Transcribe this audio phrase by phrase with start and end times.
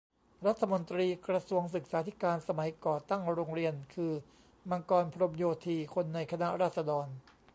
[0.47, 4.13] รัฐมนตรีกระทรวงศึกษาธิการสมัยก่อตั้งโรงเรียนคือ
[4.69, 7.07] มังกร พรหมโยธี คนในคณะราษฎร